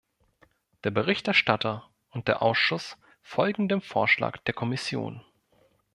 [0.83, 5.23] Der Berichterstatter und der Ausschuss folgen dem Vorschlag der Kommission.